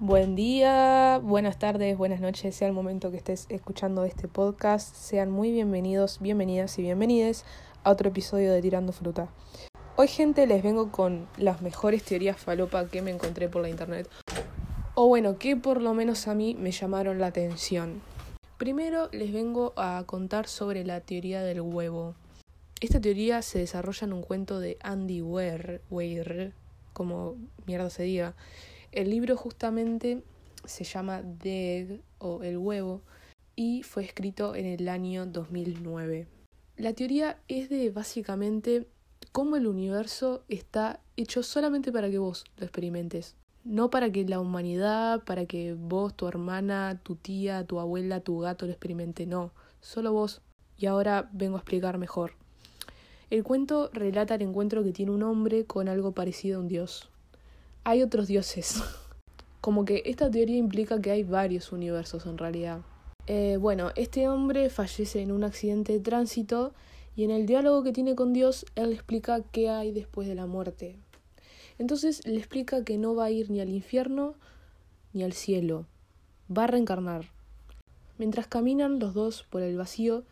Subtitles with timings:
[0.00, 4.92] Buen día, buenas tardes, buenas noches, sea el momento que estés escuchando este podcast.
[4.96, 7.44] Sean muy bienvenidos, bienvenidas y bienvenides
[7.84, 9.28] a otro episodio de Tirando Fruta.
[9.94, 14.10] Hoy gente les vengo con las mejores teorías falopa que me encontré por la internet.
[14.96, 18.02] O bueno, que por lo menos a mí me llamaron la atención.
[18.58, 22.16] Primero les vengo a contar sobre la teoría del huevo.
[22.80, 26.52] Esta teoría se desarrolla en un cuento de Andy Weir, Weir
[26.92, 28.34] como mierda se diga.
[28.94, 30.22] El libro justamente
[30.64, 33.02] se llama The Egg o El huevo
[33.56, 36.28] y fue escrito en el año 2009.
[36.76, 38.86] La teoría es de básicamente
[39.32, 43.34] cómo el universo está hecho solamente para que vos lo experimentes.
[43.64, 48.38] No para que la humanidad, para que vos, tu hermana, tu tía, tu abuela, tu
[48.38, 49.50] gato lo experimente, no,
[49.80, 50.40] solo vos.
[50.78, 52.34] Y ahora vengo a explicar mejor.
[53.28, 57.10] El cuento relata el encuentro que tiene un hombre con algo parecido a un dios.
[57.86, 58.82] Hay otros dioses.
[59.60, 62.80] Como que esta teoría implica que hay varios universos en realidad.
[63.26, 66.72] Eh, bueno, este hombre fallece en un accidente de tránsito
[67.14, 70.34] y en el diálogo que tiene con Dios, él le explica qué hay después de
[70.34, 70.96] la muerte.
[71.78, 74.34] Entonces le explica que no va a ir ni al infierno
[75.12, 75.86] ni al cielo,
[76.50, 77.30] va a reencarnar.
[78.16, 80.24] Mientras caminan los dos por el vacío,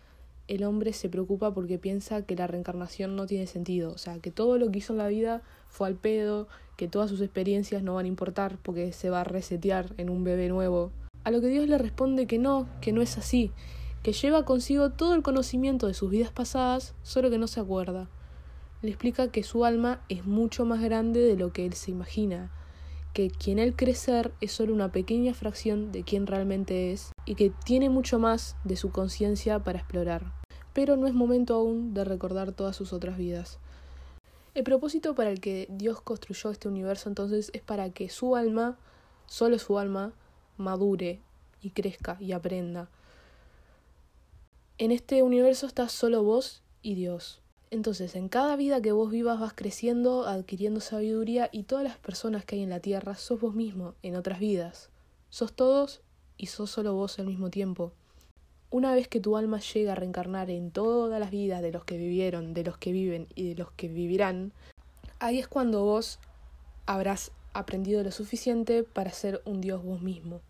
[0.48, 4.30] el hombre se preocupa porque piensa que la reencarnación no tiene sentido, o sea, que
[4.30, 7.94] todo lo que hizo en la vida fue al pedo, que todas sus experiencias no
[7.94, 10.90] van a importar porque se va a resetear en un bebé nuevo.
[11.24, 13.52] A lo que Dios le responde que no, que no es así,
[14.02, 18.08] que lleva consigo todo el conocimiento de sus vidas pasadas, solo que no se acuerda.
[18.82, 22.50] Le explica que su alma es mucho más grande de lo que él se imagina,
[23.12, 27.34] que quien él cree ser es solo una pequeña fracción de quien realmente es y
[27.34, 30.32] que tiene mucho más de su conciencia para explorar.
[30.72, 33.58] Pero no es momento aún de recordar todas sus otras vidas.
[34.54, 38.78] El propósito para el que Dios construyó este universo entonces es para que su alma,
[39.26, 40.12] solo su alma,
[40.56, 41.20] madure
[41.60, 42.88] y crezca y aprenda.
[44.78, 47.41] En este universo estás solo vos y Dios.
[47.72, 52.44] Entonces, en cada vida que vos vivas vas creciendo, adquiriendo sabiduría y todas las personas
[52.44, 54.90] que hay en la tierra sos vos mismo en otras vidas.
[55.30, 56.02] Sos todos
[56.36, 57.94] y sos solo vos al mismo tiempo.
[58.68, 61.96] Una vez que tu alma llega a reencarnar en todas las vidas de los que
[61.96, 64.52] vivieron, de los que viven y de los que vivirán,
[65.18, 66.18] ahí es cuando vos
[66.84, 70.42] habrás aprendido lo suficiente para ser un dios vos mismo.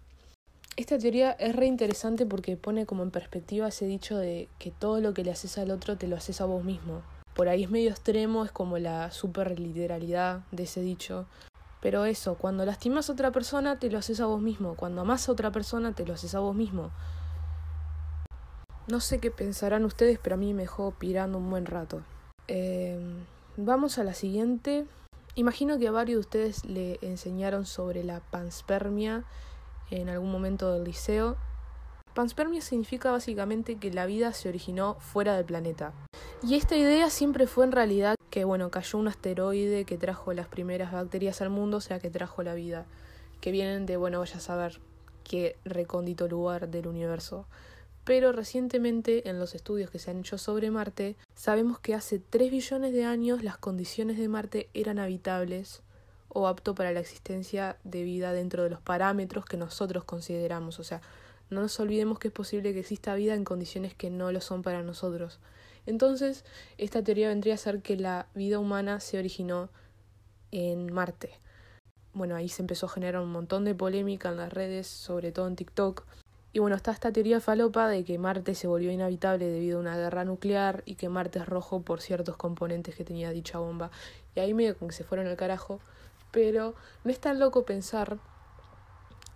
[0.74, 5.02] Esta teoría es re interesante porque pone como en perspectiva ese dicho de que todo
[5.02, 7.02] lo que le haces al otro te lo haces a vos mismo.
[7.34, 11.26] Por ahí es medio extremo, es como la super literalidad de ese dicho.
[11.82, 15.28] Pero eso, cuando lastimas a otra persona te lo haces a vos mismo, cuando amas
[15.28, 16.90] a otra persona te lo haces a vos mismo.
[18.86, 22.02] No sé qué pensarán ustedes, pero a mí me dejó pirando un buen rato.
[22.48, 22.98] Eh,
[23.58, 24.86] vamos a la siguiente.
[25.34, 29.24] Imagino que a varios de ustedes le enseñaron sobre la panspermia
[30.00, 31.36] en algún momento del liceo.
[32.14, 35.92] Panspermia significa básicamente que la vida se originó fuera del planeta.
[36.42, 40.48] Y esta idea siempre fue en realidad que, bueno, cayó un asteroide que trajo las
[40.48, 42.86] primeras bacterias al mundo, o sea, que trajo la vida,
[43.40, 44.80] que vienen de, bueno, vaya a saber
[45.24, 47.46] qué recóndito lugar del universo.
[48.04, 52.50] Pero recientemente, en los estudios que se han hecho sobre Marte, sabemos que hace 3
[52.50, 55.82] billones de años las condiciones de Marte eran habitables
[56.34, 60.78] o apto para la existencia de vida dentro de los parámetros que nosotros consideramos.
[60.78, 61.00] O sea,
[61.50, 64.62] no nos olvidemos que es posible que exista vida en condiciones que no lo son
[64.62, 65.38] para nosotros.
[65.84, 66.44] Entonces,
[66.78, 69.68] esta teoría vendría a ser que la vida humana se originó
[70.52, 71.38] en Marte.
[72.14, 75.48] Bueno, ahí se empezó a generar un montón de polémica en las redes, sobre todo
[75.48, 76.04] en TikTok.
[76.54, 79.96] Y bueno, está esta teoría falopa de que Marte se volvió inhabitable debido a una
[79.96, 83.90] guerra nuclear y que Marte es rojo por ciertos componentes que tenía dicha bomba.
[84.34, 85.80] Y ahí medio como que se fueron al carajo
[86.32, 88.18] pero no es tan loco pensar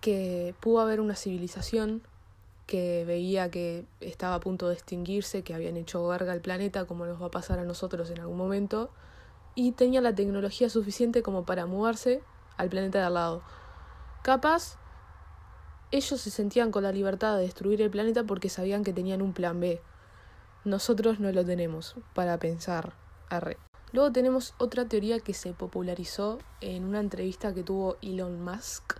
[0.01, 2.01] que pudo haber una civilización
[2.65, 7.05] que veía que estaba a punto de extinguirse, que habían hecho verga al planeta como
[7.05, 8.91] nos va a pasar a nosotros en algún momento,
[9.55, 12.21] y tenía la tecnología suficiente como para mudarse
[12.57, 13.41] al planeta de al lado.
[14.21, 14.77] Capaz,
[15.91, 19.33] ellos se sentían con la libertad de destruir el planeta porque sabían que tenían un
[19.33, 19.81] plan B.
[20.65, 22.93] Nosotros no lo tenemos para pensar.
[23.29, 23.57] Arre.
[23.93, 28.95] Luego tenemos otra teoría que se popularizó en una entrevista que tuvo Elon Musk,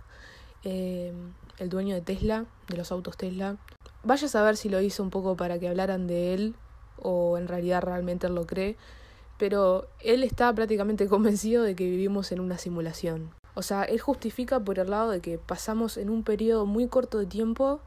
[0.64, 1.12] eh,
[1.58, 3.56] el dueño de Tesla, de los autos Tesla.
[4.02, 6.54] Vaya a saber si lo hizo un poco para que hablaran de él
[6.96, 8.76] o en realidad realmente él lo cree,
[9.36, 13.30] pero él está prácticamente convencido de que vivimos en una simulación.
[13.54, 17.18] O sea, él justifica por el lado de que pasamos en un periodo muy corto
[17.18, 17.80] de tiempo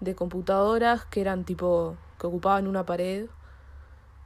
[0.00, 3.28] de computadoras que eran tipo que ocupaban una pared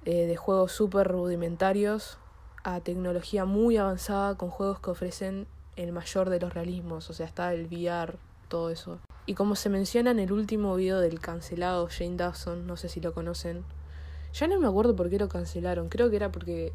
[0.05, 2.19] eh, de juegos súper rudimentarios
[2.65, 5.47] a tecnología muy avanzada con juegos que ofrecen
[5.77, 8.17] el mayor de los realismos, o sea, está el VR,
[8.49, 8.99] todo eso.
[9.27, 13.01] Y como se menciona en el último video del cancelado Jane Dawson, no sé si
[13.01, 13.65] lo conocen,
[14.33, 16.73] ya no me acuerdo por qué lo cancelaron, creo que era porque...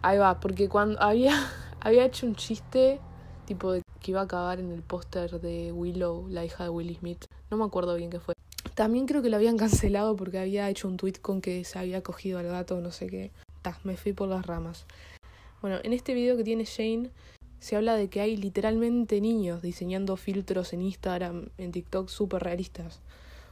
[0.00, 1.34] Ahí va, porque cuando había,
[1.80, 3.00] había hecho un chiste
[3.44, 6.96] tipo de que iba a acabar en el póster de Willow, la hija de Willie
[6.96, 7.24] Smith.
[7.50, 8.34] No me acuerdo bien qué fue.
[8.74, 12.02] También creo que lo habían cancelado porque había hecho un tweet con que se había
[12.02, 13.30] cogido al gato, no sé qué.
[13.60, 14.86] Ta, me fui por las ramas.
[15.60, 17.10] Bueno, en este video que tiene Shane
[17.60, 23.00] se habla de que hay literalmente niños diseñando filtros en Instagram, en TikTok súper realistas.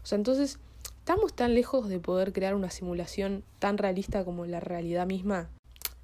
[0.02, 0.58] O sea, entonces,
[0.98, 5.48] ¿estamos tan lejos de poder crear una simulación tan realista como la realidad misma?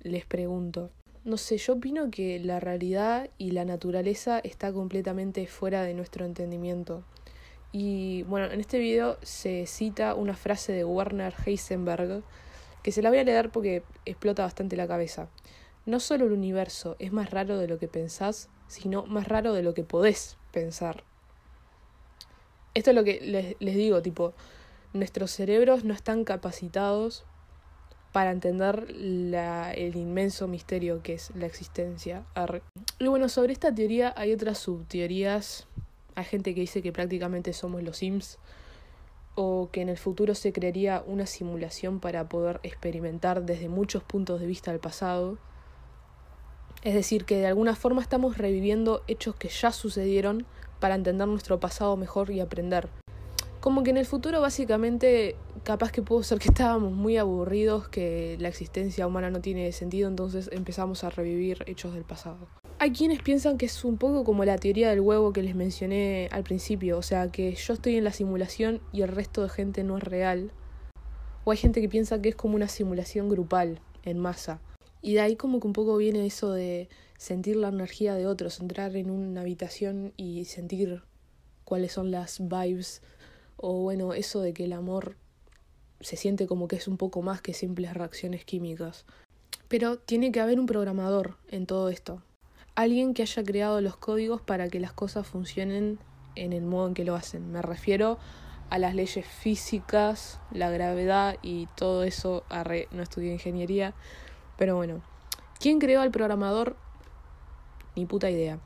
[0.02, 0.90] Les pregunto.
[1.24, 6.24] No sé, yo opino que la realidad y la naturaleza está completamente fuera de nuestro
[6.24, 7.02] entendimiento.
[7.78, 12.22] Y bueno, en este video se cita una frase de Werner Heisenberg
[12.82, 15.28] que se la voy a leer porque explota bastante la cabeza.
[15.84, 19.62] No solo el universo es más raro de lo que pensás, sino más raro de
[19.62, 21.04] lo que podés pensar.
[22.72, 24.32] Esto es lo que les, les digo, tipo,
[24.94, 27.26] nuestros cerebros no están capacitados
[28.10, 32.24] para entender la, el inmenso misterio que es la existencia.
[32.98, 35.68] Y bueno, sobre esta teoría hay otras subteorías.
[36.16, 38.38] Hay gente que dice que prácticamente somos los Sims
[39.34, 44.40] o que en el futuro se crearía una simulación para poder experimentar desde muchos puntos
[44.40, 45.36] de vista el pasado.
[46.82, 50.46] Es decir, que de alguna forma estamos reviviendo hechos que ya sucedieron
[50.80, 52.88] para entender nuestro pasado mejor y aprender.
[53.60, 58.38] Como que en el futuro básicamente capaz que pudo ser que estábamos muy aburridos, que
[58.40, 62.38] la existencia humana no tiene sentido, entonces empezamos a revivir hechos del pasado.
[62.78, 66.28] Hay quienes piensan que es un poco como la teoría del huevo que les mencioné
[66.30, 69.82] al principio, o sea, que yo estoy en la simulación y el resto de gente
[69.82, 70.50] no es real.
[71.44, 74.60] O hay gente que piensa que es como una simulación grupal, en masa.
[75.00, 78.60] Y de ahí como que un poco viene eso de sentir la energía de otros,
[78.60, 81.02] entrar en una habitación y sentir
[81.64, 83.00] cuáles son las vibes
[83.56, 85.16] o bueno, eso de que el amor
[86.00, 89.06] se siente como que es un poco más que simples reacciones químicas.
[89.68, 92.22] Pero tiene que haber un programador en todo esto.
[92.76, 95.98] Alguien que haya creado los códigos para que las cosas funcionen
[96.34, 97.50] en el modo en que lo hacen.
[97.50, 98.18] Me refiero
[98.70, 102.44] a las leyes físicas, la gravedad y todo eso.
[102.90, 103.94] no estudié ingeniería,
[104.58, 105.02] pero bueno.
[105.58, 106.76] ¿Quién creó al programador?
[107.96, 108.60] Ni puta idea.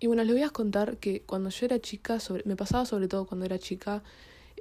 [0.00, 3.24] Y bueno, les voy a contar que cuando yo era chica, me pasaba sobre todo
[3.24, 4.02] cuando era chica,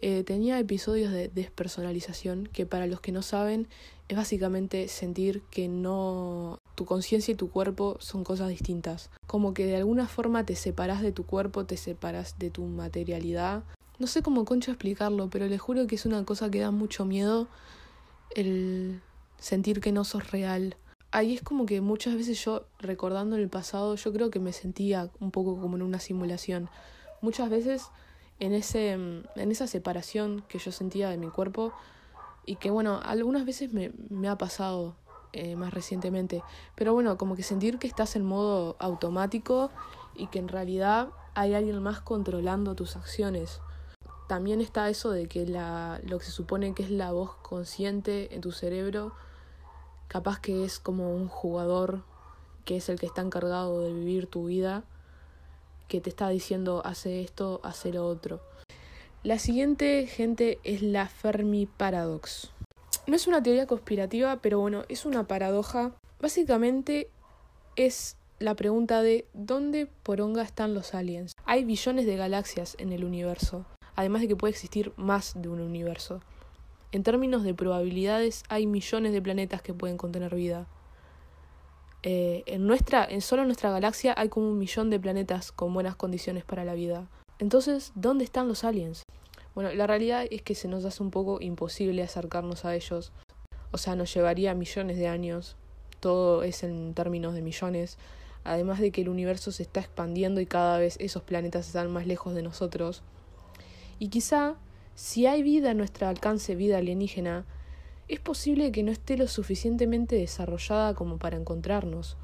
[0.01, 3.67] eh, tenía episodios de despersonalización que para los que no saben
[4.07, 9.09] es básicamente sentir que no tu conciencia y tu cuerpo son cosas distintas.
[9.27, 13.63] Como que de alguna forma te separas de tu cuerpo, te separas de tu materialidad.
[13.99, 17.05] No sé cómo concho explicarlo, pero les juro que es una cosa que da mucho
[17.05, 17.47] miedo
[18.35, 19.01] el
[19.37, 20.77] sentir que no sos real
[21.13, 25.09] ahí es como que muchas veces yo, recordando el pasado, yo creo que me sentía
[25.19, 26.69] un poco como en una simulación.
[27.21, 27.87] Muchas veces
[28.39, 31.71] en, ese, en esa separación que yo sentía de mi cuerpo
[32.45, 34.95] y que bueno, algunas veces me, me ha pasado
[35.33, 36.43] eh, más recientemente,
[36.75, 39.71] pero bueno, como que sentir que estás en modo automático
[40.15, 43.61] y que en realidad hay alguien más controlando tus acciones.
[44.27, 48.33] También está eso de que la, lo que se supone que es la voz consciente
[48.33, 49.13] en tu cerebro
[50.13, 52.03] Capaz que es como un jugador
[52.65, 54.83] que es el que está encargado de vivir tu vida,
[55.87, 58.39] que te está diciendo hace esto, hace lo otro.
[59.23, 62.51] La siguiente, gente, es la Fermi Paradox.
[63.05, 65.91] No es una teoría conspirativa, pero bueno, es una paradoja.
[66.21, 67.09] Básicamente
[67.75, 71.33] es la pregunta de ¿dónde poronga están los aliens?
[71.43, 75.59] Hay billones de galaxias en el universo, además de que puede existir más de un
[75.59, 76.21] universo.
[76.93, 80.67] En términos de probabilidades, hay millones de planetas que pueden contener vida.
[82.03, 85.97] Eh, en nuestra, en solo nuestra galaxia hay como un millón de planetas con buenas
[85.97, 87.09] condiciones para la vida.
[87.39, 89.03] Entonces, ¿dónde están los aliens?
[89.55, 93.11] Bueno, la realidad es que se nos hace un poco imposible acercarnos a ellos.
[93.71, 95.55] O sea, nos llevaría millones de años.
[95.99, 97.97] Todo es en términos de millones.
[98.43, 102.07] Además de que el universo se está expandiendo y cada vez esos planetas están más
[102.07, 103.03] lejos de nosotros.
[103.99, 104.55] Y quizá
[104.95, 107.45] si hay vida a nuestro alcance, vida alienígena,
[108.07, 112.17] es posible que no esté lo suficientemente desarrollada como para encontrarnos.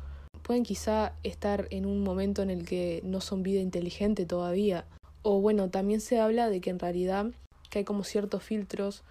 [0.44, 4.86] Pueden quizá estar en un momento en el que no son vida inteligente todavía.
[5.22, 7.28] O bueno, también se habla de que en realidad
[7.70, 9.04] que hay como ciertos filtros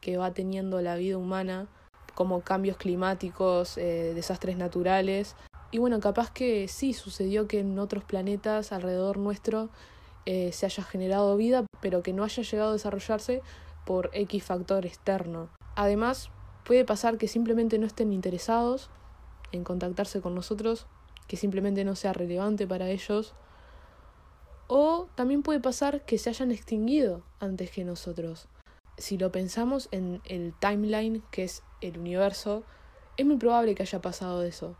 [0.00, 1.66] que va teniendo la vida humana,
[2.14, 5.36] como cambios climáticos, eh, desastres naturales.
[5.70, 9.70] Y bueno, capaz que sí, sucedió que en otros planetas alrededor nuestro
[10.26, 13.42] eh, se haya generado vida, pero que no haya llegado a desarrollarse
[13.84, 15.48] por X factor externo.
[15.74, 16.30] Además,
[16.64, 18.90] puede pasar que simplemente no estén interesados
[19.52, 20.86] en contactarse con nosotros
[21.26, 23.34] que simplemente no sea relevante para ellos.
[24.66, 28.48] O también puede pasar que se hayan extinguido antes que nosotros.
[28.96, 32.64] Si lo pensamos en el timeline, que es el universo,
[33.16, 34.76] es muy probable que haya pasado eso.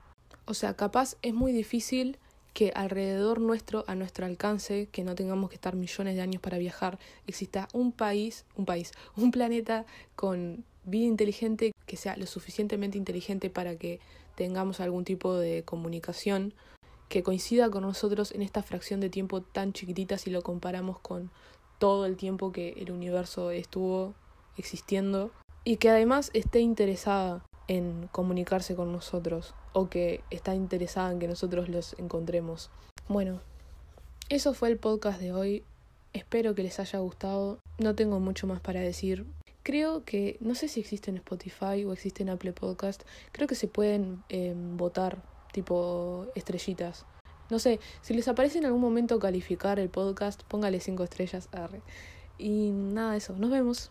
[0.46, 2.18] O sea, capaz es muy difícil
[2.54, 6.56] que alrededor nuestro, a nuestro alcance, que no tengamos que estar millones de años para
[6.56, 12.96] viajar, exista un país, un país, un planeta con vida inteligente que sea lo suficientemente
[12.96, 14.00] inteligente para que
[14.36, 16.54] tengamos algún tipo de comunicación
[17.08, 21.30] que coincida con nosotros en esta fracción de tiempo tan chiquitita si lo comparamos con
[21.78, 24.14] todo el tiempo que el universo estuvo
[24.56, 25.30] existiendo
[25.64, 31.28] y que además esté interesada en comunicarse con nosotros o que está interesada en que
[31.28, 32.70] nosotros los encontremos.
[33.08, 33.40] Bueno,
[34.28, 35.64] eso fue el podcast de hoy.
[36.12, 37.58] Espero que les haya gustado.
[37.78, 39.26] No tengo mucho más para decir.
[39.62, 43.54] Creo que, no sé si existe en Spotify o existe en Apple Podcast, creo que
[43.54, 45.22] se pueden em, votar
[45.54, 47.06] tipo estrellitas.
[47.48, 51.48] No sé, si les aparece en algún momento calificar el podcast, póngale cinco estrellas.
[51.52, 51.80] Arre.
[52.36, 53.78] Y nada eso, nos vemos.